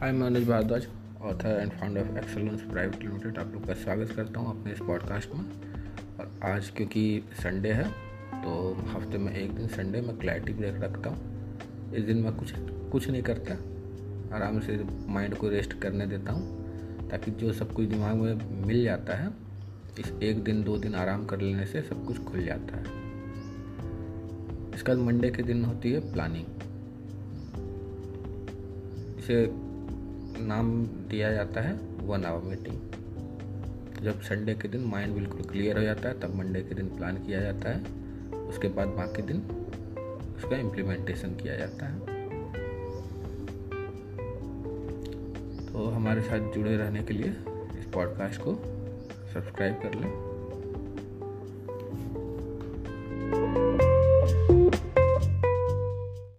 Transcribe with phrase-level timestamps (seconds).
[0.00, 0.86] हाय मैं Anuj Bhardwaj
[1.22, 4.78] author and founder of excellence private limited आप लोग का स्वागत करता हूँ अपने इस
[4.78, 5.42] पॉडकास्ट में।
[6.20, 7.02] और आज क्योंकि
[7.32, 7.84] संडे है
[8.34, 12.52] तो हफ़्ते में एक दिन संडे में क्लैरिटी ब्रेक रखता हूँ। इस दिन मैं कुछ
[12.92, 13.54] कुछ नहीं करता।
[14.36, 18.82] आराम से माइंड को रेस्ट करने देता हूँ, ताकि जो सब कुछ दिमाग में मिल
[18.84, 19.30] जाता है,
[19.98, 22.84] इस एक दिन, दो दिन आराम कर लेने से सब कुछ खुल जाता है।
[24.74, 26.46] इसके बाद मंडे के दिन होती है प्लानिंग
[29.18, 29.69] इसे
[30.46, 32.80] नाम दिया जाता है वन आवर मीटिंग।
[34.02, 37.16] जब संडे के दिन माइंड बिल्कुल क्लियर हो जाता है, तब मंडे के दिन प्लान
[37.16, 37.84] किया जाता है।
[38.34, 39.36] उसके बाद बाकी दिन
[40.36, 42.00] उसका इम्प्लीमेंटेशन किया जाता है।
[45.66, 47.28] तो हमारे साथ जुड़े रहने के लिए
[47.78, 48.54] इस पॉडकास्ट को
[49.34, 50.29] सब्सक्राइब कर लें।